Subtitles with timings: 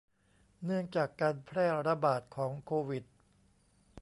[0.65, 3.03] เนื่องจากการแพร่ระบาดของโควิด